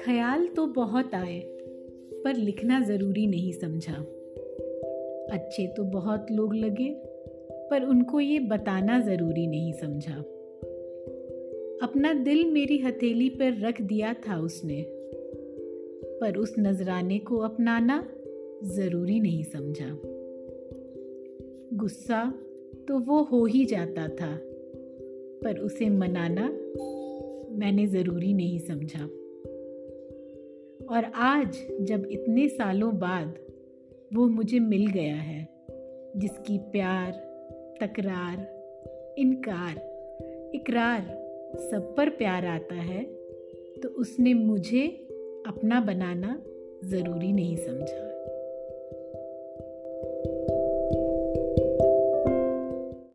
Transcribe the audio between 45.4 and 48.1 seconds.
अपना बनाना ज़रूरी नहीं समझा।